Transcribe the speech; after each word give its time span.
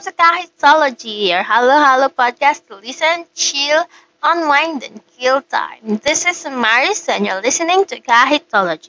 Welcome 0.00 0.16
to 0.16 0.22
Kahitology, 0.24 1.28
your 1.28 1.42
Hello 1.42 1.76
Hello 1.76 2.08
podcast 2.08 2.64
to 2.68 2.76
listen, 2.76 3.26
chill, 3.34 3.84
unwind, 4.22 4.82
and 4.82 4.96
kill 5.12 5.42
time. 5.42 6.00
This 6.00 6.24
is 6.24 6.48
Maris, 6.48 7.06
and 7.10 7.26
you're 7.26 7.42
listening 7.42 7.84
to 7.84 8.00
Kahitology. 8.00 8.88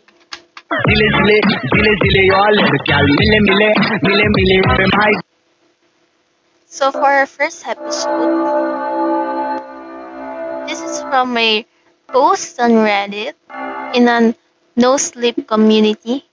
So, 6.68 6.94
for 6.94 7.04
our 7.04 7.28
first 7.28 7.68
episode, 7.68 8.16
this 10.72 10.80
is 10.80 11.02
from 11.12 11.36
a 11.36 11.66
post 12.08 12.58
on 12.62 12.72
Reddit 12.88 13.36
in 13.94 14.08
a 14.08 14.34
no 14.78 14.96
sleep 14.96 15.46
community. 15.46 16.24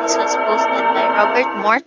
This 0.00 0.16
was 0.16 0.32
posted 0.32 0.84
by 0.96 1.04
Robert 1.12 1.60
Mart. 1.60 1.84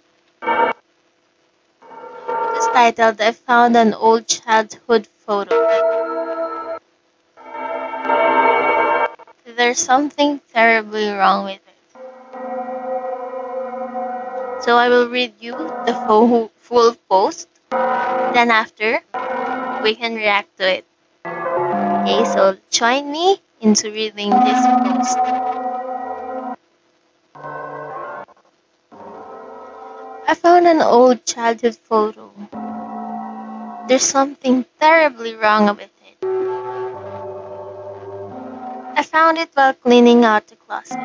Titled 2.80 3.20
I 3.20 3.34
Found 3.34 3.76
an 3.76 3.94
Old 3.94 4.26
Childhood 4.26 5.06
Photo. 5.28 5.52
There's 9.44 9.80
something 9.80 10.40
terribly 10.54 11.10
wrong 11.12 11.44
with 11.44 11.60
it. 11.60 11.80
So 14.64 14.78
I 14.78 14.88
will 14.88 15.10
read 15.10 15.34
you 15.42 15.58
the 15.86 15.94
full, 16.08 16.54
full 16.56 16.96
post. 17.10 17.50
Then 17.70 18.50
after, 18.50 19.02
we 19.84 19.96
can 19.96 20.16
react 20.16 20.56
to 20.60 20.78
it. 20.80 20.86
Okay, 21.26 22.24
so 22.32 22.56
join 22.72 23.12
me 23.12 23.42
into 23.60 23.92
reading 23.92 24.30
this 24.30 24.66
post. 24.88 25.18
I 30.30 30.34
found 30.36 30.68
an 30.68 30.82
old 30.82 31.26
childhood 31.26 31.76
photo. 31.76 32.32
There's 33.90 34.06
something 34.06 34.70
terribly 34.80 35.34
wrong 35.34 35.66
with 35.66 35.90
it. 36.06 36.22
I 38.94 39.02
found 39.02 39.40
it 39.40 39.50
while 39.56 39.74
cleaning 39.74 40.24
out 40.24 40.46
the 40.46 40.56
closet. 40.58 41.02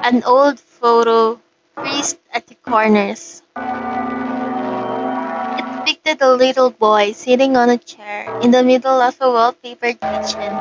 An 0.00 0.24
old 0.24 0.58
photo 0.58 1.42
creased 1.76 2.16
at 2.32 2.46
the 2.46 2.54
corners. 2.64 3.42
It 5.60 5.66
depicted 5.76 6.22
a 6.22 6.32
little 6.32 6.70
boy 6.70 7.12
sitting 7.12 7.58
on 7.58 7.68
a 7.68 7.76
chair 7.76 8.24
in 8.40 8.50
the 8.50 8.62
middle 8.64 9.02
of 9.04 9.20
a 9.20 9.28
wallpapered 9.28 10.00
kitchen. 10.00 10.56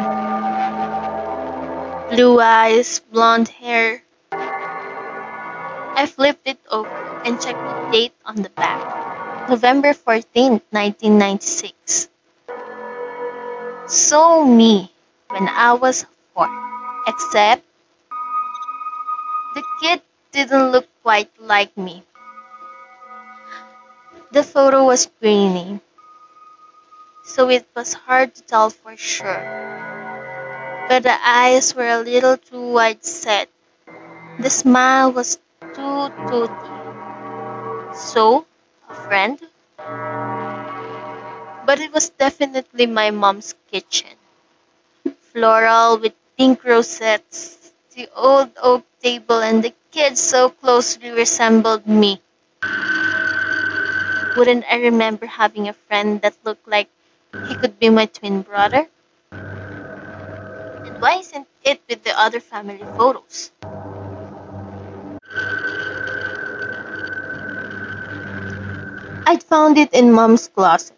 Blue 2.11 2.42
eyes, 2.42 3.00
blonde 3.00 3.48
hair. 3.48 4.03
I 5.95 6.05
flipped 6.05 6.45
it 6.50 6.59
over 6.70 6.92
and 7.23 7.39
checked 7.39 7.64
the 7.64 7.89
date 7.95 8.14
on 8.25 8.44
the 8.44 8.50
back. 8.50 9.06
November 9.50 9.94
14th, 9.94 10.62
1996. 10.72 12.09
So 13.88 14.45
me 14.45 14.92
when 15.30 15.48
I 15.50 15.73
was 15.73 16.06
four. 16.34 16.48
Except 17.08 17.64
the 19.56 19.64
kid 19.81 20.02
didn't 20.31 20.72
look 20.72 20.88
quite 21.04 21.30
like 21.39 21.76
me. 21.78 22.04
The 24.31 24.42
photo 24.42 24.86
was 24.86 25.08
grainy, 25.20 25.82
so 27.23 27.48
it 27.50 27.67
was 27.76 27.94
hard 27.94 28.34
to 28.34 28.42
tell 28.42 28.72
for 28.72 28.98
sure. 28.98 29.45
But 30.89 31.04
the 31.04 31.16
eyes 31.23 31.76
were 31.76 31.88
a 31.88 32.00
little 32.00 32.38
too 32.38 32.72
wide 32.73 33.06
set. 33.06 33.50
The 34.39 34.50
smile 34.50 35.11
was 35.11 35.39
too 35.73 36.09
toothy. 36.28 36.83
So, 37.92 38.45
friend? 38.93 39.39
But 41.67 41.80
it 41.80 41.92
was 41.93 42.09
definitely 42.09 42.87
my 42.87 43.11
mom's 43.11 43.53
kitchen. 43.71 44.17
Floral 45.31 45.99
with 45.99 46.14
pink 46.37 46.64
rosettes, 46.64 47.71
the 47.93 48.09
old 48.15 48.49
oak 48.58 48.83
table, 49.02 49.42
and 49.43 49.64
the 49.64 49.73
kids 49.92 50.20
so 50.20 50.49
closely 50.49 51.11
resembled 51.11 51.86
me. 51.86 52.21
Wouldn't 54.37 54.64
I 54.71 54.77
remember 54.77 55.26
having 55.26 55.67
a 55.67 55.73
friend 55.73 56.21
that 56.21 56.37
looked 56.45 56.65
like 56.65 56.87
he 57.47 57.55
could 57.55 57.77
be 57.77 57.89
my 57.89 58.05
twin 58.05 58.42
brother? 58.42 58.87
And 60.83 60.99
why 60.99 61.17
isn't 61.20 61.47
it 61.64 61.81
with 61.87 62.03
the 62.03 62.20
other 62.20 62.39
family 62.39 62.83
photos? 62.97 63.52
I'd 69.27 69.43
found 69.43 69.77
it 69.77 69.92
in 69.92 70.14
mom's 70.14 70.48
closet. 70.48 70.95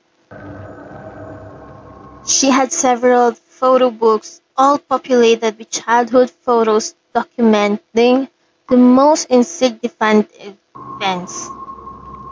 She 2.27 2.51
had 2.51 2.71
several 2.71 3.31
photo 3.31 3.89
books, 3.89 4.39
all 4.55 4.77
populated 4.77 5.57
with 5.57 5.71
childhood 5.71 6.29
photos 6.29 6.93
documenting 7.15 8.29
the 8.69 8.77
most 8.77 9.31
insignificant 9.31 10.29
events, 10.37 11.49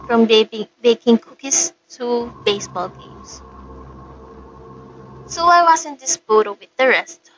from 0.05 0.25
baking, 0.25 1.17
cookies 1.17 1.73
to 1.97 2.31
baseball 2.45 2.89
games. 2.89 3.41
So 5.25 5.47
why 5.47 5.63
wasn't 5.63 5.99
this 5.99 6.15
photo 6.15 6.51
with 6.53 6.69
the 6.77 6.89
rest? 6.89 7.31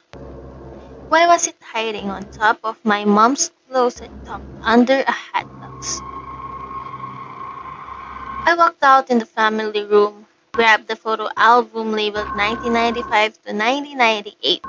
Why 1.07 1.27
was 1.27 1.47
it 1.47 1.55
hiding 1.63 2.09
on 2.09 2.29
top 2.29 2.59
of 2.65 2.75
my 2.83 3.05
mom's 3.05 3.51
closet 3.69 4.11
tucked 4.25 4.43
under 4.63 4.99
a 4.99 5.11
hat 5.11 5.47
box? 5.61 6.01
I 8.49 8.55
walked 8.55 8.81
out 8.81 9.11
in 9.11 9.19
the 9.19 9.27
family 9.27 9.83
room, 9.83 10.25
grabbed 10.53 10.87
the 10.87 10.95
photo 10.95 11.29
album 11.37 11.91
labeled 11.91 12.33
1995 12.33 13.37
to 13.45 13.53
1998. 13.53 14.63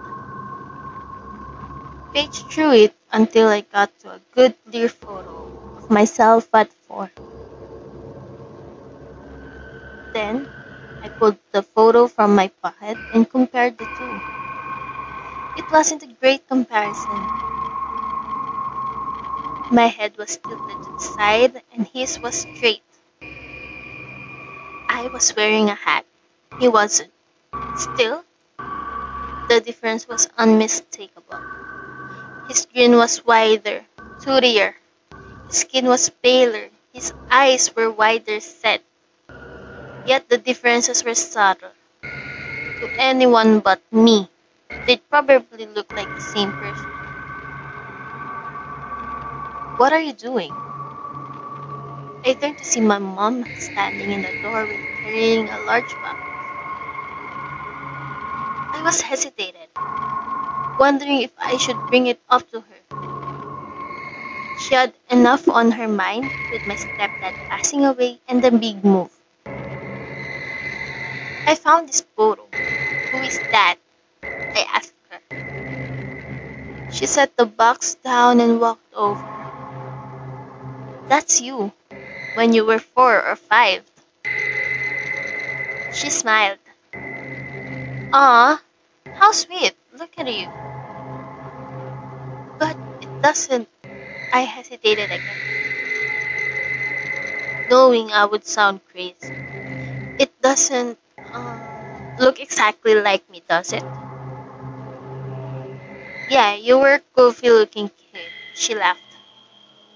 Paged 2.12 2.44
through 2.52 2.72
it 2.72 2.94
until 3.10 3.48
I 3.48 3.62
got 3.62 3.88
to 4.00 4.10
a 4.10 4.20
good 4.34 4.54
clear 4.68 4.90
photo 4.90 5.48
of 5.78 5.88
myself 5.88 6.46
at 6.52 6.70
four. 6.86 7.10
Then 10.12 10.46
I 11.02 11.08
pulled 11.08 11.38
the 11.52 11.62
photo 11.62 12.06
from 12.06 12.36
my 12.36 12.48
pocket 12.60 12.98
and 13.14 13.30
compared 13.30 13.78
the 13.78 13.86
two. 13.96 14.20
It 15.56 15.64
wasn't 15.72 16.02
a 16.02 16.12
great 16.20 16.46
comparison. 16.46 17.20
My 19.72 19.86
head 19.86 20.18
was 20.18 20.36
tilted 20.36 20.82
to 20.84 20.92
the 20.92 21.00
side 21.16 21.62
and 21.72 21.88
his 21.88 22.20
was 22.20 22.44
straight. 22.44 22.82
I 24.90 25.06
was 25.06 25.34
wearing 25.36 25.70
a 25.70 25.74
hat. 25.76 26.04
He 26.58 26.66
wasn't. 26.66 27.12
Still, 27.76 28.24
the 29.48 29.62
difference 29.64 30.08
was 30.08 30.28
unmistakable. 30.36 31.38
His 32.48 32.66
grin 32.66 32.96
was 32.96 33.24
wider, 33.24 33.86
toothier. 34.20 34.74
His 35.46 35.58
skin 35.58 35.86
was 35.86 36.10
paler. 36.10 36.70
His 36.92 37.14
eyes 37.30 37.70
were 37.76 37.88
wider 37.88 38.40
set. 38.40 38.82
Yet 40.04 40.28
the 40.28 40.38
differences 40.38 41.04
were 41.04 41.14
subtle. 41.14 41.70
To 42.02 42.90
anyone 42.98 43.60
but 43.60 43.80
me, 43.92 44.28
they'd 44.86 45.08
probably 45.08 45.66
look 45.66 45.92
like 45.92 46.12
the 46.16 46.20
same 46.20 46.50
person. 46.50 46.90
What 49.76 49.92
are 49.92 50.00
you 50.00 50.12
doing? 50.12 50.52
I 52.24 52.34
turned 52.34 52.58
to 52.58 52.64
see 52.64 52.80
my 52.80 52.98
mom 52.98 53.46
standing 53.54 54.12
in 54.12 54.22
the 54.22 54.32
doorway 54.42 54.78
carrying 55.02 55.48
a 55.48 55.58
large 55.60 55.94
box. 56.02 56.18
I 58.72 58.82
was 58.84 59.00
hesitated, 59.00 59.68
wondering 60.78 61.22
if 61.22 61.32
I 61.38 61.56
should 61.56 61.76
bring 61.88 62.06
it 62.06 62.20
up 62.28 62.50
to 62.52 62.60
her. 62.60 62.80
She 64.54 64.74
had 64.74 64.92
enough 65.10 65.48
on 65.48 65.72
her 65.72 65.88
mind 65.88 66.30
with 66.50 66.66
my 66.66 66.76
stepdad 66.76 67.34
passing 67.48 67.84
away 67.84 68.20
and 68.28 68.42
the 68.42 68.50
big 68.50 68.84
move. 68.84 69.10
I 71.46 71.54
found 71.54 71.88
this 71.88 72.02
photo. 72.16 72.46
Who 73.10 73.22
is 73.22 73.40
that? 73.50 73.76
I 74.54 74.62
asked 74.74 74.94
her. 75.10 75.20
She 76.92 77.06
set 77.06 77.36
the 77.36 77.46
box 77.46 77.94
down 77.96 78.40
and 78.40 78.60
walked 78.60 78.94
over. 78.94 79.24
That's 81.08 81.40
you, 81.40 81.72
when 82.34 82.52
you 82.52 82.64
were 82.64 82.78
four 82.78 83.22
or 83.24 83.36
five. 83.36 83.84
She 85.92 86.10
smiled. 86.10 86.58
Ah, 88.12 88.62
how 89.14 89.32
sweet. 89.32 89.74
Look 89.92 90.16
at 90.16 90.32
you. 90.32 90.48
But 92.58 92.76
it 93.00 93.08
doesn't. 93.20 93.68
I 94.32 94.42
hesitated 94.42 95.10
again, 95.12 95.38
knowing 97.70 98.12
I 98.12 98.26
would 98.26 98.44
sound 98.44 98.80
crazy. 98.92 99.32
It 100.18 100.40
doesn't 100.42 100.98
um, 101.32 101.62
look 102.18 102.40
exactly 102.40 102.94
like 102.94 103.28
me, 103.30 103.42
does 103.48 103.72
it? 103.72 103.84
Yeah, 106.26 106.54
you 106.54 106.78
were 106.78 106.94
a 106.94 107.00
goofy 107.14 107.50
looking 107.50 107.90
kid. 107.90 108.32
She 108.54 108.74
laughed. 108.74 109.02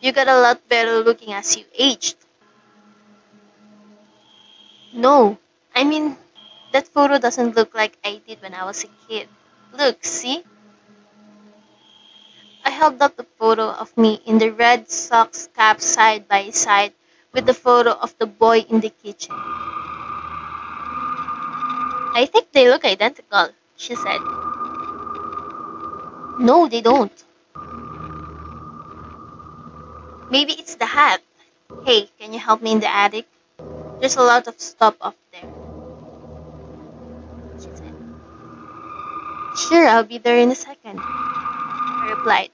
You 0.00 0.12
got 0.12 0.28
a 0.28 0.40
lot 0.40 0.68
better 0.68 0.98
looking 1.00 1.32
as 1.34 1.56
you 1.56 1.64
aged. 1.78 2.16
No, 4.94 5.36
I 5.74 5.84
mean, 5.84 6.16
that 6.72 6.88
photo 6.88 7.18
doesn't 7.18 7.54
look 7.54 7.74
like 7.74 7.98
I 8.02 8.22
did 8.26 8.40
when 8.40 8.54
I 8.54 8.64
was 8.64 8.84
a 8.84 8.88
kid. 9.06 9.28
Look, 9.76 10.02
see? 10.04 10.42
I 12.64 12.70
held 12.70 13.02
up 13.02 13.16
the 13.16 13.26
photo 13.38 13.70
of 13.70 13.96
me 13.96 14.20
in 14.26 14.38
the 14.38 14.50
Red 14.50 14.90
Sox 14.90 15.48
cap 15.56 15.80
side 15.80 16.26
by 16.26 16.50
side 16.50 16.92
with 17.32 17.46
the 17.46 17.54
photo 17.54 17.90
of 17.92 18.16
the 18.18 18.26
boy 18.26 18.60
in 18.60 18.80
the 18.80 18.90
kitchen. 18.90 19.34
I 22.16 22.26
think 22.30 22.52
they 22.52 22.70
look 22.70 22.84
identical, 22.84 23.48
she 23.76 23.94
said. 23.96 24.20
No, 26.38 26.68
they 26.68 26.80
don't. 26.80 27.12
Maybe 30.30 30.52
it's 30.52 30.74
the 30.74 30.86
hat. 30.86 31.22
Hey, 31.84 32.10
can 32.18 32.32
you 32.32 32.38
help 32.38 32.62
me 32.62 32.72
in 32.72 32.80
the 32.80 32.88
attic? 32.92 33.26
There's 34.00 34.16
a 34.16 34.22
lot 34.22 34.46
of 34.48 34.60
stuff 34.60 34.96
up 35.00 35.16
there. 35.32 35.50
She 37.58 37.70
said. 37.74 37.94
Sure, 39.56 39.88
I'll 39.88 40.04
be 40.04 40.18
there 40.18 40.38
in 40.38 40.50
a 40.50 40.54
second. 40.54 41.00
I 41.00 42.14
replied. 42.16 42.50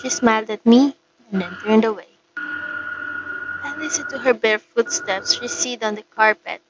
She 0.00 0.10
smiled 0.10 0.50
at 0.50 0.64
me 0.66 0.96
and 1.30 1.42
then 1.42 1.56
turned 1.64 1.84
away. 1.84 2.08
I 3.48 3.76
listened 3.78 4.08
to 4.10 4.18
her 4.18 4.34
bare 4.34 4.58
footsteps 4.58 5.40
recede 5.40 5.84
on 5.84 5.94
the 5.96 6.04
carpet. 6.16 6.62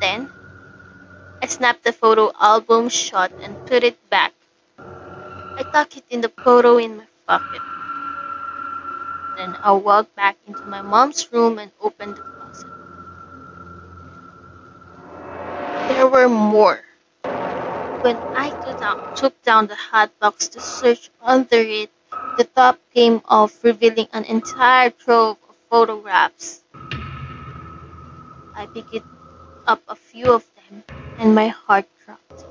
Then, 0.00 0.30
I 1.42 1.46
snapped 1.46 1.84
the 1.84 1.92
photo 1.92 2.32
album 2.40 2.88
shut 2.88 3.32
and 3.42 3.56
put 3.66 3.84
it 3.84 3.98
back. 4.10 4.32
I 5.42 5.62
tucked 5.72 5.96
it 5.96 6.04
in 6.10 6.20
the 6.20 6.30
photo 6.30 6.78
in 6.78 6.98
my 6.98 7.06
pocket. 7.26 7.62
Then 9.40 9.56
I 9.62 9.72
walked 9.72 10.14
back 10.16 10.36
into 10.46 10.60
my 10.64 10.82
mom's 10.82 11.32
room 11.32 11.58
and 11.58 11.72
opened 11.80 12.16
the 12.16 12.20
closet. 12.20 12.68
There 15.88 16.06
were 16.06 16.28
more. 16.28 16.84
When 18.04 18.18
I 18.36 18.50
took 18.50 18.78
down, 18.78 19.16
took 19.16 19.42
down 19.42 19.66
the 19.68 19.76
hot 19.76 20.10
box 20.20 20.48
to 20.48 20.60
search 20.60 21.08
under 21.22 21.56
it, 21.56 21.90
the 22.36 22.44
top 22.44 22.78
came 22.92 23.22
off, 23.24 23.64
revealing 23.64 24.08
an 24.12 24.24
entire 24.24 24.90
trove 24.90 25.38
of 25.48 25.56
photographs. 25.70 26.62
I 28.54 28.66
picked 28.66 29.06
up 29.66 29.80
a 29.88 29.96
few 29.96 30.34
of 30.34 30.44
them, 30.56 30.84
and 31.16 31.34
my 31.34 31.48
heart 31.48 31.86
dropped. 32.04 32.44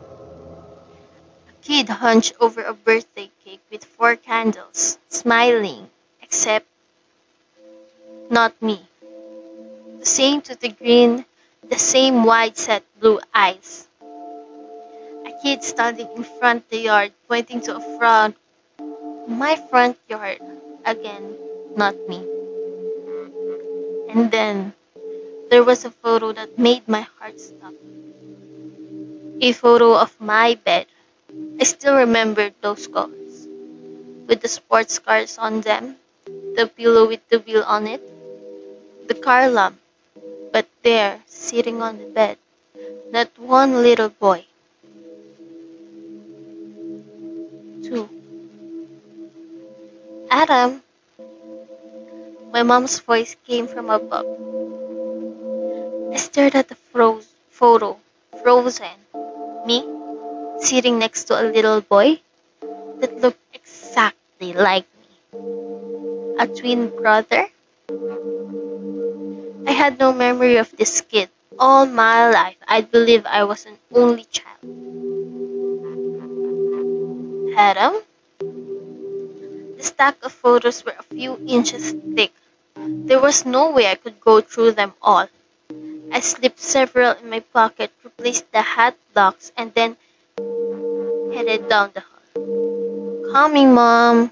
A 1.50 1.54
kid 1.62 1.88
hunched 1.88 2.34
over 2.40 2.64
a 2.64 2.74
birthday 2.74 3.30
cake 3.46 3.62
with 3.70 3.86
four 3.86 4.16
candles, 4.16 4.98
smiling, 5.08 5.92
except 6.24 6.66
not 8.30 8.62
me. 8.62 8.88
The 10.00 10.06
same 10.06 10.42
to 10.42 10.56
the 10.56 10.70
green, 10.70 11.26
the 11.70 11.78
same 11.78 12.24
wide 12.24 12.58
set 12.58 12.84
blue 13.00 13.20
eyes. 13.34 13.88
A 15.26 15.32
kid 15.42 15.64
standing 15.64 16.10
in 16.18 16.24
front 16.24 16.70
the 16.70 16.80
yard, 16.80 17.14
pointing 17.30 17.62
to 17.62 17.78
a 17.78 17.98
front, 17.98 18.36
my 19.28 19.56
front 19.70 19.98
yard, 20.10 20.40
again, 20.86 21.38
not 21.76 21.96
me. 22.10 22.26
And 24.10 24.30
then 24.30 24.74
there 25.50 25.64
was 25.64 25.86
a 25.86 25.92
photo 25.92 26.32
that 26.34 26.58
made 26.60 26.88
my 26.88 27.02
heart 27.20 27.40
stop. 27.40 27.74
A 29.42 29.52
photo 29.54 29.96
of 29.98 30.20
my 30.20 30.56
bed. 30.56 30.88
I 31.60 31.64
still 31.64 31.96
remember 31.96 32.52
those 32.62 32.88
colors. 32.88 33.48
With 34.28 34.42
the 34.42 34.48
sports 34.48 35.00
cars 35.00 35.38
on 35.38 35.62
them, 35.62 35.98
the 36.26 36.72
pillow 36.76 37.08
with 37.08 37.28
the 37.30 37.40
wheel 37.40 37.64
on 37.64 37.88
it, 37.88 38.02
the 39.10 39.16
car 39.16 39.50
lamp. 39.50 39.78
But 40.54 40.68
there, 40.84 41.22
sitting 41.28 41.82
on 41.82 41.98
the 41.98 42.06
bed, 42.06 42.38
not 43.12 43.30
one 43.40 43.84
little 43.84 44.10
boy. 44.10 44.46
Two. 47.84 48.08
Adam. 50.32 50.82
My 52.52 52.64
mom's 52.64 53.00
voice 53.00 53.36
came 53.48 53.66
from 53.68 53.90
above. 53.90 54.26
I 56.14 56.18
stared 56.18 56.56
at 56.56 56.68
the 56.68 56.76
froze 56.76 57.28
photo, 57.50 58.00
frozen. 58.44 58.98
Me, 59.66 59.84
sitting 60.60 61.00
next 61.00 61.26
to 61.26 61.42
a 61.42 61.50
little 61.52 61.82
boy 61.82 62.22
that 63.00 63.22
looked 63.22 63.44
exactly 63.54 64.54
like 64.54 64.86
me. 65.00 65.40
A 66.40 66.48
twin 66.48 66.90
brother? 66.90 67.49
Had 69.80 69.98
no 69.98 70.12
memory 70.12 70.58
of 70.58 70.76
this 70.76 71.00
kid. 71.00 71.30
All 71.58 71.86
my 71.86 72.30
life, 72.30 72.58
I 72.68 72.82
believe 72.82 73.26
I 73.26 73.46
was 73.46 73.66
an 73.66 73.80
only 73.96 74.26
child. 74.28 74.60
Adam? 77.56 78.04
The 79.78 79.84
stack 79.84 80.18
of 80.22 80.34
photos 80.34 80.84
were 80.84 81.00
a 81.00 81.04
few 81.04 81.40
inches 81.48 81.96
thick. 82.14 82.34
There 82.76 83.22
was 83.22 83.46
no 83.46 83.72
way 83.72 83.88
I 83.88 83.96
could 83.96 84.20
go 84.20 84.42
through 84.42 84.74
them 84.74 84.92
all. 85.02 85.30
I 86.12 86.20
slipped 86.20 86.60
several 86.60 87.14
in 87.14 87.30
my 87.30 87.40
pocket, 87.40 87.90
replaced 88.04 88.52
the 88.52 88.62
hat 88.62 88.98
box, 89.14 89.54
and 89.56 89.74
then 89.76 89.96
headed 91.32 91.70
down 91.70 91.96
the 91.96 92.04
hall. 92.04 93.32
Coming, 93.32 93.74
Mom. 93.74 94.32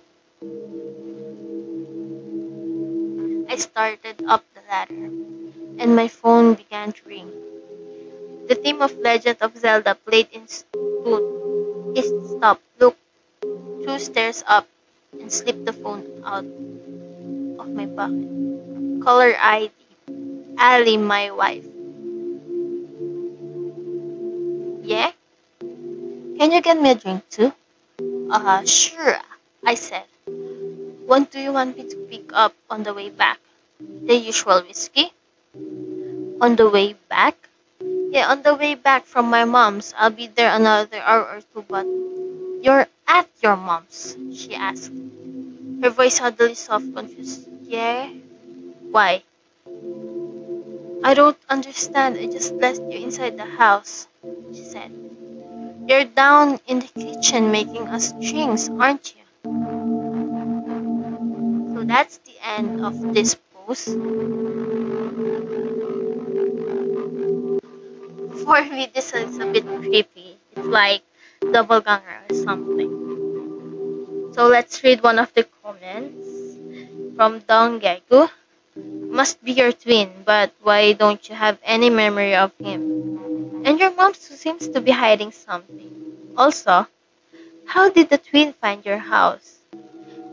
I 3.47 3.55
started 3.55 4.27
up 4.27 4.44
ladder, 4.67 5.09
and 5.79 5.95
my 5.95 6.07
phone 6.07 6.53
began 6.53 6.91
to 6.91 7.01
ring. 7.07 7.31
The 8.47 8.55
theme 8.55 8.81
of 8.81 8.97
Legend 8.99 9.37
of 9.41 9.57
Zelda 9.57 9.95
played 9.95 10.29
in 10.31 10.47
tune. 10.47 11.93
It 11.95 12.05
stopped, 12.37 12.63
looked 12.79 12.99
two 13.41 13.99
stairs 13.99 14.43
up, 14.47 14.67
and 15.19 15.31
slipped 15.31 15.65
the 15.65 15.73
phone 15.73 16.03
out 16.25 16.45
of 17.59 17.67
my 17.73 17.85
pocket. 17.87 19.03
Caller 19.03 19.35
ID. 19.39 19.71
Ali, 20.59 20.97
my 20.97 21.31
wife. 21.31 21.65
Yeah? 24.83 25.11
Can 26.39 26.51
you 26.51 26.61
get 26.61 26.80
me 26.80 26.92
a 26.92 26.95
drink 26.95 27.27
too? 27.30 27.53
Uh, 28.31 28.63
sure, 28.65 29.18
I 29.65 29.75
said. 29.75 30.06
What 31.06 31.31
do 31.31 31.39
you 31.39 31.53
want 31.53 31.77
me 31.77 31.89
to 31.89 31.95
pick 32.09 32.31
up 32.33 32.53
on 32.69 32.83
the 32.83 32.94
way 32.94 33.09
back? 33.09 33.39
The 33.79 34.15
usual 34.15 34.61
whiskey? 34.63 35.13
On 36.41 36.55
the 36.55 36.69
way 36.69 36.93
back? 37.09 37.35
Yeah, 38.11 38.31
on 38.31 38.41
the 38.41 38.55
way 38.55 38.73
back 38.75 39.05
from 39.05 39.29
my 39.29 39.45
mom's. 39.45 39.93
I'll 39.97 40.09
be 40.09 40.27
there 40.27 40.51
another 40.51 40.97
hour 40.97 41.23
or 41.23 41.41
two, 41.53 41.65
but 41.67 41.85
you're 42.63 42.87
at 43.07 43.27
your 43.43 43.55
mom's, 43.55 44.17
she 44.33 44.55
asked. 44.55 44.91
Her 45.83 45.89
voice 45.91 46.15
suddenly 46.15 46.55
soft, 46.55 46.93
confused. 46.95 47.47
Yeah? 47.63 48.09
Why? 48.91 49.23
I 51.03 51.13
don't 51.13 51.37
understand. 51.49 52.17
I 52.17 52.25
just 52.25 52.53
left 52.53 52.81
you 52.81 52.97
inside 52.97 53.37
the 53.37 53.45
house, 53.45 54.07
she 54.53 54.63
said. 54.63 54.91
You're 55.87 56.05
down 56.05 56.59
in 56.67 56.79
the 56.79 56.87
kitchen 56.87 57.51
making 57.51 57.87
us 57.89 58.11
drinks, 58.13 58.69
aren't 58.69 59.13
you? 59.15 59.23
So 61.75 61.83
that's 61.83 62.17
the 62.25 62.35
end 62.43 62.83
of 62.83 63.13
this 63.13 63.35
For 63.68 63.76
me, 68.64 68.88
this 68.95 69.12
is 69.14 69.40
a 69.40 69.45
bit 69.47 69.68
creepy. 69.68 70.38
It's 70.56 70.66
like 70.66 71.02
doppelganger 71.52 72.24
or 72.30 72.36
something. 72.36 74.31
So 74.33 74.47
let's 74.47 74.81
read 74.86 75.04
one 75.04 75.19
of 75.19 75.33
the 75.33 75.44
comments 75.44 76.56
from 77.18 77.40
Dong 77.40 77.81
Gegu. 77.81 78.30
Must 78.78 79.44
be 79.44 79.52
your 79.52 79.74
twin, 79.74 80.24
but 80.24 80.54
why 80.64 80.94
don't 80.94 81.28
you 81.28 81.36
have 81.36 81.59
any 81.62 81.90
memory 81.90 82.36
of 82.36 82.54
him? 82.64 83.66
And 83.66 83.78
your 83.81 83.94
mom 83.95 84.14
seems 84.14 84.69
to 84.69 84.80
be 84.80 84.92
hiding 84.92 85.33
something. 85.33 86.31
Also, 86.38 86.88
how 87.66 87.90
did 87.90 88.07
the 88.07 88.18
twin 88.18 88.54
find 88.54 88.86
your 88.86 89.00
house? 89.00 89.56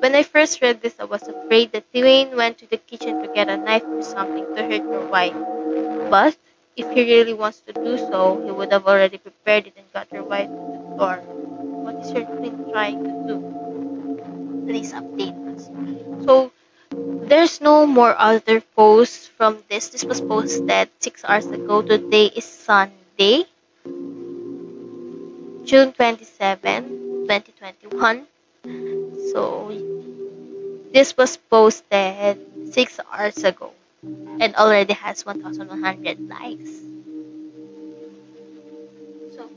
When 0.05 0.15
I 0.15 0.23
first 0.23 0.61
read 0.61 0.83
this, 0.83 0.97
I 1.01 1.05
was 1.05 1.23
afraid 1.23 1.73
that 1.73 1.91
Dwayne 1.91 2.37
went 2.37 2.59
to 2.59 2.67
the 2.67 2.77
kitchen 2.77 3.23
to 3.23 3.29
get 3.29 3.49
a 3.49 3.57
knife 3.57 3.85
or 3.89 4.03
something 4.03 4.45
to 4.55 4.63
hurt 4.63 4.85
your 4.85 5.07
wife. 5.09 5.33
But 6.11 6.37
if 6.77 6.91
he 6.93 7.05
really 7.09 7.33
wants 7.33 7.61
to 7.61 7.73
do 7.73 7.97
so, 7.97 8.39
he 8.45 8.51
would 8.51 8.71
have 8.71 8.87
already 8.87 9.17
prepared 9.17 9.67
it 9.67 9.73
and 9.79 9.91
got 9.95 10.13
your 10.13 10.25
wife 10.25 10.51
to 10.51 10.61
the 10.77 10.97
door. 10.99 11.17
What 11.89 12.05
is 12.05 12.13
your 12.13 12.25
twin 12.25 12.69
trying 12.71 13.03
to 13.03 13.13
do? 13.33 13.37
Please 14.69 14.93
update 14.93 15.41
us. 15.57 15.71
So, 16.27 16.53
there's 16.93 17.63
no 17.63 17.87
more 17.87 18.15
other 18.19 18.61
posts 18.61 19.27
from 19.27 19.65
this. 19.71 19.89
This 19.89 20.05
was 20.05 20.21
posted 20.21 20.91
six 21.01 21.25
hours 21.25 21.47
ago. 21.47 21.81
Today 21.81 22.27
is 22.27 22.45
Sunday, 22.45 23.47
June 25.65 25.97
27, 25.97 27.25
2021. 27.25 28.27
So, 29.33 29.94
this 30.95 31.17
was 31.19 31.37
posted 31.37 32.39
six 32.73 33.01
hours 33.13 33.43
ago. 33.43 33.75
and 34.41 34.55
already 34.57 34.93
has 34.95 35.25
1,100 35.25 36.21
likes. 36.29 36.71
So, 39.37 39.49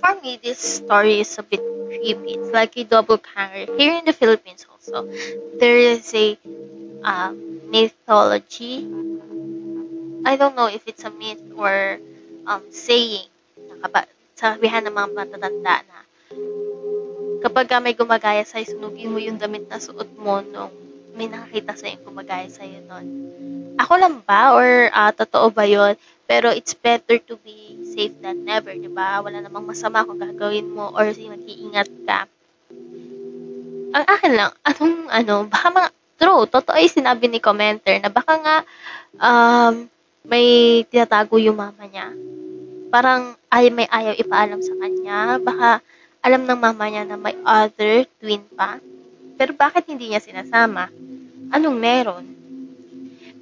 for 0.00 0.20
me, 0.22 0.38
this 0.42 0.58
story 0.58 1.20
is 1.20 1.38
a 1.38 1.42
bit 1.42 1.60
creepy. 1.88 2.38
It's 2.38 2.52
like 2.52 2.76
a 2.76 2.84
double 2.84 3.20
hanger. 3.34 3.72
Here 3.76 3.94
in 3.96 4.04
the 4.04 4.12
Philippines, 4.12 4.66
also, 4.70 5.08
there 5.58 5.78
is 5.78 6.12
a 6.14 6.38
uh, 7.04 7.32
mythology. 7.70 8.86
I 10.26 10.36
don't 10.36 10.56
know 10.56 10.66
if 10.66 10.82
it's 10.86 11.04
a 11.04 11.10
myth 11.10 11.42
or 11.56 11.98
um, 12.46 12.62
saying. 12.70 13.30
Nakaba, 13.56 14.06
sabihan 14.36 14.84
ng 14.84 14.94
mga 14.94 15.08
matatanda 15.14 15.74
na 15.86 15.95
kapag 17.46 17.70
ka 17.70 17.78
may 17.78 17.94
gumagaya 17.94 18.42
sa'yo, 18.42 18.74
sunugin 18.74 19.14
mo 19.14 19.22
yung 19.22 19.38
damit 19.38 19.70
na 19.70 19.78
suot 19.78 20.10
mo 20.18 20.42
nung 20.42 20.74
may 21.14 21.30
nakakita 21.30 21.78
sa'yo 21.78 21.94
yung 21.94 22.06
gumagaya 22.10 22.50
sa'yo 22.50 22.82
nun. 22.90 23.06
Ako 23.78 24.02
lang 24.02 24.18
ba? 24.26 24.50
Or 24.58 24.90
uh, 24.90 25.14
totoo 25.14 25.54
ba 25.54 25.62
yon 25.62 25.94
Pero 26.26 26.50
it's 26.50 26.74
better 26.74 27.22
to 27.22 27.38
be 27.46 27.78
safe 27.94 28.10
than 28.18 28.42
never, 28.42 28.74
di 28.74 28.90
ba? 28.90 29.22
Wala 29.22 29.38
namang 29.38 29.62
masama 29.62 30.02
kung 30.02 30.18
gagawin 30.18 30.66
mo 30.66 30.90
or 30.90 31.06
mag-iingat 31.06 31.86
ka. 32.02 32.26
Ang 33.94 34.04
akin 34.10 34.32
lang, 34.34 34.50
anong 34.66 35.06
ano, 35.06 35.34
baka 35.46 35.66
mga, 35.70 35.88
true, 36.18 36.50
totoo 36.50 36.76
yung 36.82 36.98
sinabi 36.98 37.30
ni 37.30 37.38
commenter 37.38 38.02
na 38.02 38.10
baka 38.10 38.32
nga 38.42 38.56
um, 39.22 39.86
may 40.26 40.82
tinatago 40.90 41.38
yung 41.38 41.62
mama 41.62 41.86
niya. 41.86 42.10
Parang 42.90 43.38
ay 43.54 43.70
may 43.70 43.86
ayaw 43.86 44.18
ipaalam 44.18 44.58
sa 44.58 44.74
kanya. 44.82 45.38
Baka 45.38 45.78
alam 46.26 46.42
ng 46.42 46.58
mama 46.58 46.90
niya 46.90 47.06
na 47.06 47.14
may 47.14 47.38
other 47.46 48.02
twin 48.18 48.42
pa. 48.58 48.82
Pero 49.38 49.54
bakit 49.54 49.86
hindi 49.86 50.10
niya 50.10 50.18
sinasama? 50.18 50.90
Anong 51.54 51.78
meron? 51.78 52.24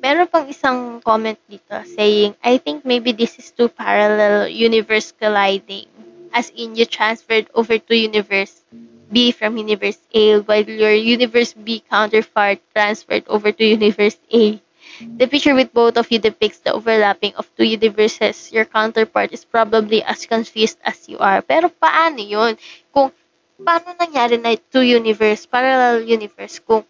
Meron 0.05 0.29
pang 0.29 0.45
isang 0.45 1.01
comment 1.01 1.41
dito 1.49 1.73
saying, 1.97 2.37
I 2.45 2.61
think 2.61 2.85
maybe 2.85 3.17
this 3.17 3.41
is 3.41 3.49
two 3.57 3.73
parallel 3.73 4.53
universe 4.53 5.17
colliding. 5.17 5.89
As 6.29 6.53
in, 6.53 6.77
you 6.77 6.85
transferred 6.85 7.49
over 7.57 7.81
to 7.81 7.93
universe 7.97 8.61
B 9.09 9.33
from 9.33 9.57
universe 9.57 10.03
A 10.13 10.45
while 10.45 10.67
your 10.69 10.93
universe 10.93 11.57
B 11.57 11.81
counterpart 11.89 12.61
transferred 12.77 13.25
over 13.33 13.49
to 13.49 13.65
universe 13.65 14.21
A. 14.29 14.61
The 15.01 15.27
picture 15.27 15.55
with 15.55 15.73
both 15.73 15.97
of 15.97 16.11
you 16.11 16.19
depicts 16.19 16.59
the 16.59 16.73
overlapping 16.73 17.35
of 17.35 17.51
two 17.57 17.65
universes. 17.65 18.53
Your 18.53 18.65
counterpart 18.65 19.33
is 19.33 19.45
probably 19.45 20.03
as 20.03 20.27
confused 20.27 20.79
as 20.85 21.09
you 21.09 21.19
are. 21.19 21.43
Pero 21.43 21.69
paano 21.69 22.23
yun? 22.23 22.55
Kung 22.95 23.11
paano 23.59 23.95
nangyari 23.99 24.39
na 24.39 24.55
two 24.71 24.87
universe, 24.87 25.47
parallel 25.47 26.07
universe, 26.07 26.59
kung 26.63 26.85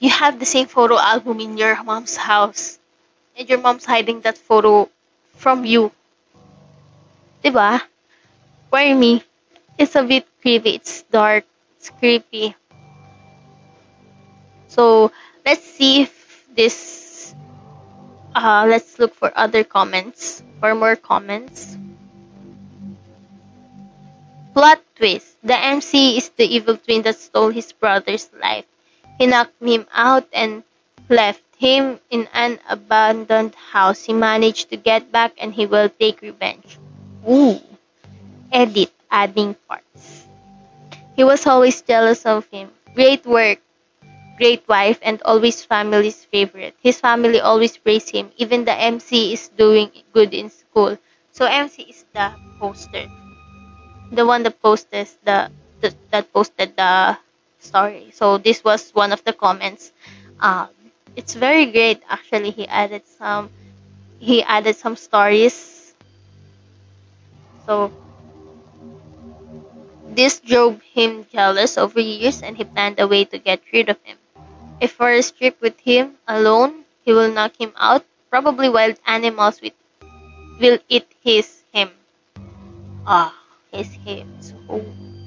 you 0.00 0.10
have 0.10 0.38
the 0.38 0.44
same 0.44 0.66
photo 0.66 0.98
album 0.98 1.40
in 1.40 1.56
your 1.56 1.72
mom's 1.84 2.16
house 2.16 2.78
and 3.36 3.48
your 3.48 3.58
mom's 3.58 3.84
hiding 3.84 4.20
that 4.20 4.36
photo 4.36 4.88
from 5.36 5.64
you. 5.64 5.90
Diba? 7.42 7.80
For 8.70 8.94
me, 8.94 9.22
it's 9.78 9.94
a 9.96 10.02
bit 10.02 10.26
creepy. 10.42 10.76
It's 10.76 11.02
dark. 11.08 11.44
It's 11.78 11.90
creepy. 11.90 12.56
So, 14.68 15.12
let's 15.46 15.62
see 15.64 16.02
if 16.02 16.23
this 16.54 17.34
uh, 18.34 18.66
let's 18.68 18.98
look 18.98 19.14
for 19.14 19.32
other 19.36 19.64
comments 19.64 20.42
for 20.60 20.74
more 20.74 20.96
comments. 20.96 21.76
Plot 24.54 24.80
twist. 24.96 25.36
The 25.42 25.58
mc 25.58 26.16
is 26.16 26.30
the 26.30 26.46
evil 26.46 26.76
twin 26.76 27.02
that 27.02 27.18
stole 27.18 27.50
his 27.50 27.72
brother's 27.72 28.30
life. 28.40 28.64
He 29.18 29.26
knocked 29.26 29.62
him 29.62 29.86
out 29.92 30.26
and 30.32 30.62
left 31.08 31.42
him 31.56 32.00
in 32.10 32.28
an 32.32 32.58
abandoned 32.68 33.54
house. 33.54 34.04
He 34.04 34.12
managed 34.12 34.70
to 34.70 34.76
get 34.76 35.10
back 35.12 35.32
and 35.38 35.52
he 35.52 35.66
will 35.66 35.88
take 35.88 36.22
revenge. 36.22 36.78
Ooh. 37.28 37.60
Edit 38.52 38.92
adding 39.10 39.54
parts. 39.68 40.26
He 41.16 41.24
was 41.24 41.46
always 41.46 41.82
jealous 41.82 42.26
of 42.26 42.46
him. 42.48 42.70
Great 42.94 43.26
work 43.26 43.58
great 44.36 44.66
wife 44.68 44.98
and 45.02 45.20
always 45.22 45.64
family's 45.64 46.24
favorite. 46.24 46.74
His 46.82 47.00
family 47.00 47.40
always 47.40 47.76
praise 47.76 48.08
him. 48.08 48.30
Even 48.36 48.64
the 48.64 48.74
MC 48.74 49.32
is 49.32 49.48
doing 49.48 49.90
good 50.12 50.34
in 50.34 50.50
school. 50.50 50.98
So 51.32 51.46
MC 51.46 51.82
is 51.84 52.04
the 52.14 52.32
poster. 52.58 53.06
The 54.10 54.24
one 54.24 54.42
that 54.44 54.60
posted 54.62 55.08
the, 55.24 55.50
the 55.80 55.94
that 56.10 56.32
posted 56.32 56.76
the 56.76 57.18
story. 57.58 58.10
So 58.12 58.38
this 58.38 58.64
was 58.64 58.90
one 58.92 59.12
of 59.12 59.22
the 59.24 59.32
comments. 59.34 59.92
Um, 60.40 60.68
it's 61.16 61.34
very 61.34 61.66
great 61.66 62.02
actually. 62.08 62.50
He 62.50 62.66
added 62.68 63.06
some 63.06 63.50
he 64.18 64.42
added 64.42 64.76
some 64.76 64.96
stories. 64.96 65.94
So 67.66 67.92
this 70.08 70.40
drove 70.40 70.80
him 70.82 71.26
jealous 71.30 71.76
over 71.76 72.00
years 72.00 72.42
and 72.42 72.56
he 72.56 72.64
planned 72.64 72.98
a 72.98 73.06
way 73.06 73.24
to 73.26 73.38
get 73.38 73.60
rid 73.72 73.90
of 73.90 74.00
him. 74.02 74.16
If 74.80 74.92
for 74.92 75.10
a 75.10 75.22
trip 75.22 75.60
with 75.60 75.78
him 75.80 76.18
alone, 76.26 76.84
he 77.04 77.12
will 77.12 77.30
knock 77.30 77.56
him 77.58 77.72
out. 77.76 78.04
Probably 78.30 78.68
wild 78.68 78.98
animals 79.06 79.60
with, 79.60 79.74
will 80.60 80.78
eat 80.88 81.06
his 81.22 81.62
him. 81.72 81.90
Ah, 83.06 83.34
his 83.70 83.92
him. 84.02 84.26
So, 84.40 84.54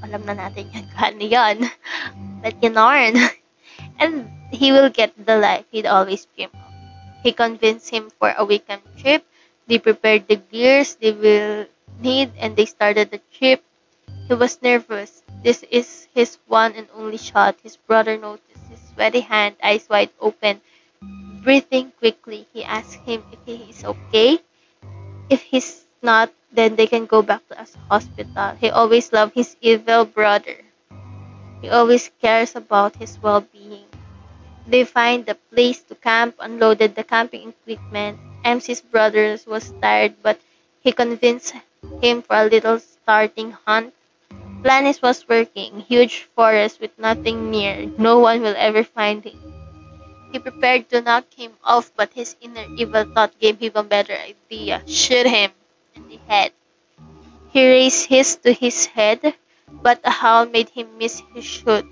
alam 0.04 0.25
na 0.25 0.36
natin 0.36 0.72
yan 0.74 0.88
kano 0.92 1.24
yan. 1.24 1.58
But 2.44 2.62
yarn. 2.63 3.16
And 4.00 4.30
he 4.51 4.72
will 4.72 4.89
get 4.89 5.13
the 5.18 5.38
life 5.38 5.66
he'd 5.72 5.86
always 5.86 6.25
dreamed 6.36 6.54
of. 6.54 6.72
He 7.24 7.32
convinced 7.32 7.89
him 7.89 8.10
for 8.20 8.32
a 8.32 8.46
weekend 8.46 8.82
trip. 8.98 9.25
They 9.68 9.80
prepared 9.80 10.27
the 10.27 10.38
gears 10.38 10.96
they 10.96 11.12
will 11.12 11.68
need 12.00 12.32
and 12.39 12.56
they 12.56 12.66
started 12.66 13.12
the 13.12 13.22
trip. 13.34 13.63
He 14.27 14.34
was 14.34 14.62
nervous. 14.62 15.24
This 15.44 15.63
is 15.70 16.08
his 16.13 16.38
one 16.48 16.74
and 16.74 16.88
only 16.96 17.18
shot. 17.18 17.58
His 17.63 17.75
brother 17.75 18.18
noticed 18.18 18.47
sweaty 18.98 19.22
hand, 19.22 19.56
eyes 19.62 19.86
wide 19.88 20.10
open, 20.20 20.62
breathing 21.46 21.94
quickly. 22.00 22.48
He 22.54 22.63
asked 22.66 22.98
him 23.06 23.24
if 23.32 23.39
he 23.46 23.70
is 23.70 23.86
okay. 23.86 24.42
If 25.30 25.44
he's 25.44 25.86
not, 26.01 26.34
then 26.51 26.75
they 26.75 26.88
can 26.88 27.06
go 27.06 27.22
back 27.22 27.48
to 27.50 27.56
the 27.56 27.68
hospital. 27.89 28.58
He 28.60 28.70
always 28.72 29.13
loved 29.13 29.36
his 29.36 29.56
evil 29.62 30.06
brother. 30.06 30.58
He 31.62 31.70
always 31.70 32.10
cares 32.22 32.56
about 32.56 32.96
his 32.96 33.20
well-being. 33.22 33.86
They 34.68 34.84
find 34.84 35.25
the 35.25 35.36
place 35.36 35.82
to 35.84 35.96
camp, 35.96 36.36
unloaded 36.39 36.96
the 36.96 37.04
camping 37.04 37.54
equipment. 37.54 38.20
MC's 38.44 38.82
brother 38.82 39.38
was 39.48 39.74
tired, 39.82 40.16
but 40.24 40.39
he 40.82 40.92
convinced 40.92 41.54
him 42.01 42.22
for 42.24 42.36
a 42.36 42.46
little 42.46 42.80
starting 42.80 43.51
hunt. 43.51 43.94
Planis 44.61 45.01
was 45.01 45.27
working, 45.27 45.81
huge 45.87 46.23
forest 46.35 46.79
with 46.79 46.91
nothing 46.99 47.49
near, 47.49 47.85
no 47.97 48.19
one 48.19 48.41
will 48.41 48.55
ever 48.57 48.83
find 48.83 49.23
him. 49.23 49.39
He 50.31 50.39
prepared 50.39 50.89
to 50.89 51.01
knock 51.01 51.25
him 51.33 51.53
off, 51.63 51.91
but 51.95 52.13
his 52.13 52.35
inner 52.41 52.65
evil 52.77 53.05
thought 53.05 53.39
gave 53.39 53.59
him 53.59 53.71
a 53.75 53.83
better 53.83 54.13
idea. 54.13 54.83
Shoot 54.85 55.25
him 55.25 55.51
in 55.95 56.09
the 56.09 56.19
head. 56.27 56.51
He 57.49 57.67
raised 57.67 58.07
his 58.07 58.35
to 58.37 58.53
his 58.53 58.85
head, 58.85 59.33
but 59.69 60.01
a 60.03 60.11
howl 60.11 60.45
made 60.45 60.69
him 60.69 60.97
miss 60.97 61.23
his 61.33 61.45
shot. 61.45 61.85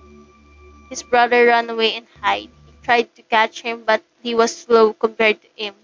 His 0.89 1.03
brother 1.03 1.45
ran 1.47 1.69
away 1.69 1.95
and 1.95 2.07
hid. 2.23 2.49
He 2.65 2.73
tried 2.83 3.15
to 3.15 3.21
catch 3.23 3.61
him, 3.61 3.83
but 3.85 4.03
he 4.21 4.35
was 4.35 4.55
slow 4.55 4.93
compared 4.93 5.41
to 5.41 5.47
him. 5.55 5.75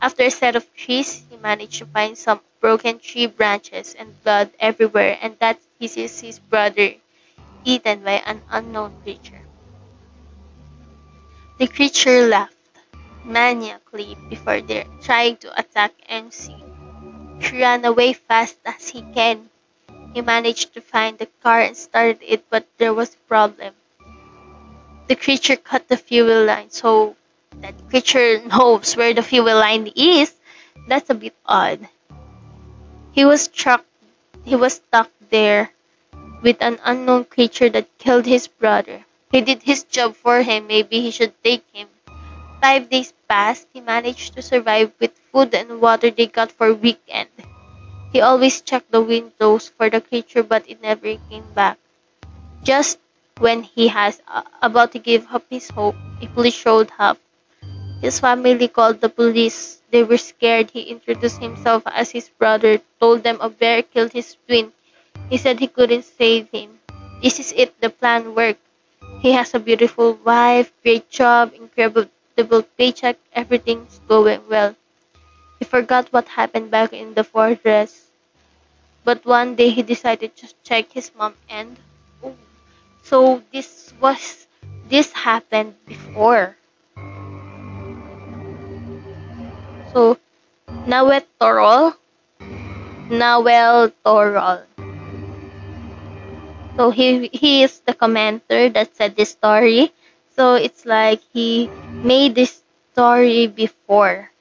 After 0.00 0.24
a 0.24 0.30
set 0.30 0.56
of 0.56 0.72
trees, 0.74 1.24
he 1.30 1.36
managed 1.36 1.78
to 1.80 1.86
find 1.86 2.16
some 2.16 2.40
broken 2.64 2.98
tree 2.98 3.26
branches 3.26 3.92
and 3.92 4.16
blood 4.24 4.48
everywhere, 4.58 5.18
and 5.20 5.36
that 5.38 5.60
he 5.78 5.86
sees 5.86 6.20
his 6.20 6.38
brother 6.38 6.94
eaten 7.62 8.00
by 8.02 8.24
an 8.24 8.40
unknown 8.48 8.90
creature. 9.02 9.44
The 11.58 11.66
creature 11.68 12.26
laughed 12.26 12.56
maniacally 13.22 14.16
before 14.30 14.62
they 14.62 14.86
trying 15.02 15.36
to 15.44 15.52
attack 15.60 15.92
MC. 16.08 16.56
He 17.38 17.60
ran 17.60 17.84
away 17.84 18.14
fast 18.14 18.56
as 18.64 18.88
he 18.88 19.04
can. 19.12 19.50
He 20.14 20.22
managed 20.22 20.72
to 20.72 20.80
find 20.80 21.18
the 21.18 21.28
car 21.44 21.60
and 21.60 21.76
started 21.76 22.24
it, 22.24 22.48
but 22.48 22.64
there 22.78 22.94
was 22.94 23.12
a 23.12 23.28
problem. 23.28 23.74
The 25.08 25.16
creature 25.16 25.56
cut 25.56 25.88
the 25.88 25.98
fuel 25.98 26.46
line, 26.46 26.70
so 26.70 27.14
that 27.60 27.76
creature 27.90 28.40
knows 28.48 28.96
where 28.96 29.12
the 29.12 29.22
fuel 29.22 29.52
line 29.52 29.92
is. 29.94 30.32
That's 30.88 31.10
a 31.10 31.14
bit 31.14 31.36
odd. 31.44 31.88
He 33.14 33.24
was 33.24 33.44
struck 33.44 33.86
he 34.44 34.56
was 34.56 34.74
stuck 34.74 35.10
there 35.30 35.72
with 36.42 36.58
an 36.60 36.80
unknown 36.84 37.24
creature 37.24 37.70
that 37.70 37.98
killed 37.98 38.26
his 38.26 38.48
brother. 38.48 39.06
He 39.32 39.40
did 39.40 39.62
his 39.62 39.84
job 39.84 40.16
for 40.16 40.42
him, 40.42 40.66
maybe 40.66 41.00
he 41.00 41.10
should 41.10 41.32
take 41.42 41.64
him. 41.72 41.88
Five 42.60 42.90
days 42.90 43.14
passed, 43.28 43.68
he 43.72 43.80
managed 43.80 44.34
to 44.34 44.42
survive 44.42 44.92
with 45.00 45.16
food 45.32 45.54
and 45.54 45.80
water 45.80 46.10
they 46.10 46.26
got 46.26 46.52
for 46.52 46.74
weekend. 46.74 47.30
He 48.12 48.20
always 48.20 48.60
checked 48.60 48.90
the 48.90 49.02
windows 49.02 49.68
for 49.68 49.88
the 49.90 50.00
creature 50.00 50.42
but 50.42 50.68
it 50.68 50.82
never 50.82 51.16
came 51.30 51.52
back. 51.54 51.78
Just 52.64 52.98
when 53.38 53.62
he 53.62 53.88
has 53.88 54.20
uh, 54.28 54.42
about 54.62 54.92
to 54.92 54.98
give 54.98 55.26
up 55.32 55.44
his 55.50 55.70
hope, 55.70 55.96
a 56.20 56.26
police 56.26 56.54
showed 56.54 56.90
up. 56.98 57.18
His 58.04 58.20
family 58.20 58.68
called 58.68 59.00
the 59.00 59.08
police. 59.08 59.80
They 59.90 60.04
were 60.04 60.18
scared. 60.20 60.68
He 60.68 60.92
introduced 60.92 61.40
himself 61.40 61.82
as 61.86 62.10
his 62.10 62.28
brother, 62.28 62.82
told 63.00 63.22
them 63.22 63.38
a 63.40 63.48
bear 63.48 63.80
killed 63.80 64.12
his 64.12 64.36
twin. 64.44 64.74
He 65.30 65.38
said 65.38 65.58
he 65.58 65.68
couldn't 65.68 66.04
save 66.04 66.50
him. 66.52 66.80
This 67.22 67.40
is 67.40 67.52
it, 67.56 67.80
the 67.80 67.88
plan 67.88 68.34
worked. 68.34 68.60
He 69.20 69.32
has 69.32 69.54
a 69.54 69.58
beautiful 69.58 70.20
wife, 70.20 70.70
great 70.82 71.08
job, 71.08 71.54
incredible 71.56 72.62
paycheck, 72.76 73.16
everything's 73.32 74.00
going 74.06 74.42
well. 74.50 74.76
He 75.58 75.64
forgot 75.64 76.12
what 76.12 76.28
happened 76.28 76.70
back 76.70 76.92
in 76.92 77.14
the 77.14 77.24
fortress. 77.24 78.10
But 79.02 79.24
one 79.24 79.54
day 79.54 79.70
he 79.70 79.80
decided 79.80 80.36
to 80.36 80.52
check 80.62 80.92
his 80.92 81.10
mom 81.16 81.36
and 81.48 81.78
oh, 82.22 82.36
so 83.02 83.42
this 83.50 83.94
was 83.98 84.46
this 84.90 85.10
happened 85.12 85.72
before. 85.86 86.58
So 89.94 90.18
Nawet 90.90 91.22
Torol 91.38 91.94
Nawel 93.08 93.94
Torol. 94.02 94.66
So 96.74 96.90
he 96.90 97.30
he 97.30 97.62
is 97.62 97.78
the 97.86 97.94
commenter 97.94 98.72
that 98.74 98.90
said 98.98 99.14
this 99.14 99.38
story. 99.38 99.94
So 100.34 100.58
it's 100.58 100.82
like 100.82 101.22
he 101.30 101.70
made 102.02 102.34
this 102.34 102.58
story 102.90 103.46
before. 103.46 104.34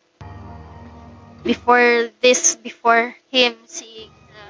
Before 1.46 2.10
this, 2.24 2.56
before 2.58 3.14
him 3.30 3.54
seeing 3.70 4.10
the 4.34 4.46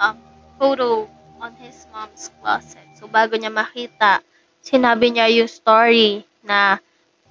um, 0.00 0.16
photo 0.56 1.04
on 1.36 1.52
his 1.60 1.84
mom's 1.92 2.32
closet. 2.40 2.86
So 2.96 3.10
bago 3.10 3.36
niya 3.36 3.52
makita, 3.52 4.24
sinabi 4.64 5.12
niya 5.12 5.28
yung 5.28 5.50
story 5.50 6.24
na 6.40 6.80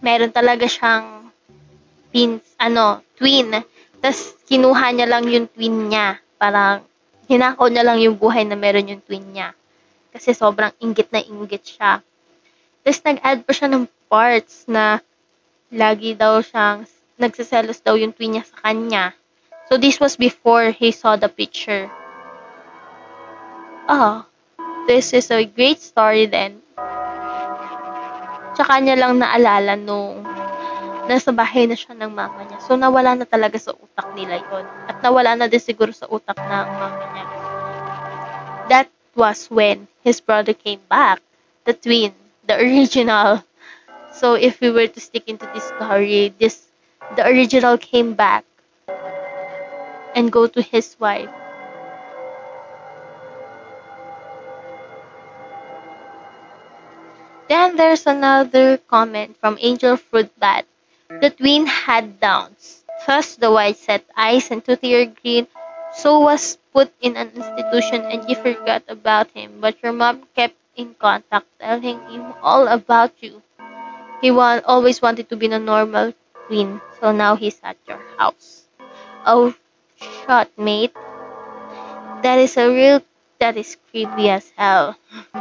meron 0.04 0.30
talaga 0.30 0.70
siyang 0.70 1.18
pins, 2.10 2.46
ano, 2.58 3.01
twin. 3.18 3.54
Tapos 4.00 4.36
kinuha 4.46 4.94
niya 4.94 5.08
lang 5.10 5.25
yung 5.30 5.48
twin 5.50 5.89
niya. 5.89 6.22
Parang 6.39 6.86
hinakaw 7.30 7.70
niya 7.70 7.86
lang 7.86 7.98
yung 8.01 8.18
buhay 8.18 8.44
na 8.46 8.58
meron 8.58 8.89
yung 8.89 9.04
twin 9.06 9.25
niya. 9.34 9.54
Kasi 10.10 10.34
sobrang 10.34 10.74
inggit 10.82 11.13
na 11.13 11.22
inggit 11.22 11.78
siya. 11.78 12.01
Tapos 12.82 13.00
nag-add 13.06 13.46
pa 13.46 13.51
siya 13.54 13.68
ng 13.70 13.86
parts 14.10 14.66
na 14.66 15.04
lagi 15.70 16.18
daw 16.18 16.42
siyang 16.42 16.89
nagsiselos 17.22 17.84
daw 17.86 17.94
yung 17.94 18.16
twin 18.16 18.39
niya 18.39 18.46
sa 18.50 18.58
kanya. 18.66 19.13
So 19.70 19.78
this 19.78 20.01
was 20.01 20.18
before 20.18 20.74
he 20.74 20.89
saw 20.89 21.13
the 21.13 21.30
picture. 21.30 21.92
Oh, 23.86 24.25
this 24.89 25.13
is 25.13 25.30
a 25.30 25.46
great 25.46 25.78
story 25.78 26.25
then. 26.25 26.62
Tsaka 28.58 28.82
niya 28.82 28.98
lang 28.98 29.22
naalala 29.22 29.78
nung 29.78 30.25
nasa 31.10 31.34
bahay 31.34 31.66
na 31.66 31.74
siya 31.74 31.98
ng 31.98 32.13
mama 32.13 32.46
niya. 32.46 32.62
So 32.62 32.78
nawala 32.78 33.18
na 33.18 33.25
talaga 33.25 33.58
sa 33.58 33.74
utak 33.74 34.13
nila 34.13 34.38
yon 34.46 34.66
At 34.86 35.01
nawala 35.01 35.34
na 35.34 35.50
din 35.50 35.58
siguro 35.58 35.89
sa 35.89 36.06
utak 36.06 36.38
ng 36.38 36.70
mama 36.78 37.06
niya. 37.18 37.25
That 38.70 38.88
was 39.18 39.50
when 39.50 39.89
his 40.06 40.22
brother 40.22 40.54
came 40.54 40.86
back, 40.86 41.18
the 41.66 41.74
twin, 41.74 42.13
the 42.46 42.62
original. 42.62 43.42
So 44.13 44.38
if 44.38 44.62
we 44.62 44.70
were 44.70 44.86
to 44.86 45.01
stick 45.01 45.25
into 45.25 45.50
this 45.50 45.66
story, 45.74 46.30
this 46.38 46.70
the 47.18 47.25
original 47.25 47.82
came 47.82 48.13
back 48.13 48.46
and 50.13 50.30
go 50.30 50.46
to 50.46 50.62
his 50.62 50.94
wife. 51.01 51.34
Then 57.50 57.82
there's 57.82 58.06
another 58.06 58.78
comment 58.78 59.41
from 59.41 59.58
Angel 59.58 59.98
Fruit 59.98 60.30
Bat. 60.38 60.69
The 61.10 61.30
twin 61.30 61.65
had 61.65 62.19
downs. 62.19 62.86
First 63.06 63.39
the 63.41 63.52
white 63.52 63.78
set 63.78 64.06
eyes 64.15 64.50
and 64.52 64.63
toothier 64.63 65.06
green, 65.22 65.48
so 65.93 66.19
was 66.19 66.58
put 66.74 66.93
in 67.02 67.17
an 67.17 67.32
institution 67.36 68.02
and 68.06 68.30
you 68.30 68.36
forgot 68.36 68.84
about 68.88 69.30
him, 69.32 69.60
but 69.62 69.82
your 69.84 69.93
mom 69.93 70.28
kept 70.36 70.56
in 70.76 70.93
contact, 70.95 71.48
telling 71.60 72.00
him 72.10 72.34
all 72.41 72.67
about 72.67 73.13
you. 73.22 73.41
He 74.22 74.32
want, 74.32 74.65
always 74.65 75.02
wanted 75.02 75.30
to 75.30 75.36
be 75.38 75.48
a 75.48 75.60
normal 75.60 76.13
twin, 76.48 76.82
so 77.02 77.12
now 77.12 77.36
he's 77.36 77.60
at 77.63 77.78
your 77.88 78.02
house. 78.17 78.65
Oh, 79.26 79.56
shot, 79.98 80.50
mate. 80.58 80.93
That 82.22 82.38
is 82.39 82.56
a 82.58 82.69
real, 82.69 83.02
that 83.39 83.58
is 83.58 83.76
creepy 83.89 84.30
as 84.30 84.52
hell. 84.56 84.95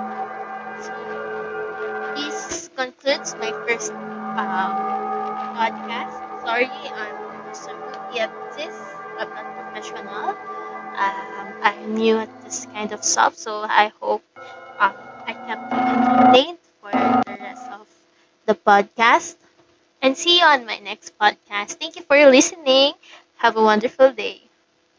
This 2.16 2.68
concludes 2.76 3.34
my 3.36 3.52
first 3.66 3.92
um, 3.92 5.17
podcast. 5.58 6.14
Sorry, 6.46 6.70
I'm 6.70 7.54
some 7.54 7.80
at 8.18 8.32
this. 8.56 8.76
I'm 9.18 9.28
not 9.34 9.46
professional. 9.58 10.28
Um, 10.98 11.46
I'm 11.62 11.94
new 11.94 12.18
at 12.18 12.30
this 12.44 12.66
kind 12.66 12.92
of 12.92 13.04
stuff, 13.04 13.36
so 13.36 13.62
I 13.62 13.92
hope 14.00 14.22
um, 14.78 14.94
I 15.26 15.32
kept 15.46 15.72
you 15.72 15.78
entertained 15.78 16.58
for 16.80 16.90
the 16.92 17.36
rest 17.42 17.66
of 17.70 17.86
the 18.46 18.54
podcast. 18.54 19.36
And 20.02 20.16
see 20.16 20.38
you 20.40 20.44
on 20.46 20.66
my 20.66 20.78
next 20.80 21.18
podcast. 21.18 21.78
Thank 21.80 21.96
you 21.96 22.02
for 22.02 22.18
listening. 22.30 22.94
Have 23.38 23.56
a 23.56 23.62
wonderful 23.62 24.12
day. 24.12 24.47